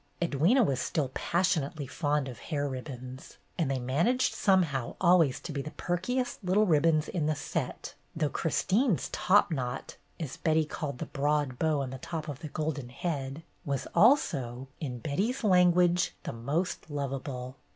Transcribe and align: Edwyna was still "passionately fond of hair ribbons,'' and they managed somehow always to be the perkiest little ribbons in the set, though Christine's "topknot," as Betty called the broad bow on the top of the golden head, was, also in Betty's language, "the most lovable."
Edwyna 0.19 0.65
was 0.65 0.79
still 0.79 1.09
"passionately 1.13 1.85
fond 1.85 2.27
of 2.27 2.39
hair 2.39 2.67
ribbons,'' 2.67 3.37
and 3.55 3.69
they 3.69 3.77
managed 3.77 4.33
somehow 4.33 4.95
always 4.99 5.39
to 5.41 5.51
be 5.51 5.61
the 5.61 5.69
perkiest 5.69 6.43
little 6.43 6.65
ribbons 6.65 7.07
in 7.07 7.27
the 7.27 7.35
set, 7.35 7.93
though 8.15 8.27
Christine's 8.27 9.09
"topknot," 9.09 9.97
as 10.19 10.37
Betty 10.37 10.65
called 10.65 10.97
the 10.97 11.05
broad 11.05 11.59
bow 11.59 11.81
on 11.81 11.91
the 11.91 11.99
top 11.99 12.27
of 12.27 12.39
the 12.39 12.49
golden 12.49 12.89
head, 12.89 13.43
was, 13.63 13.85
also 13.93 14.67
in 14.79 14.97
Betty's 14.97 15.43
language, 15.43 16.15
"the 16.23 16.33
most 16.33 16.89
lovable." 16.89 17.57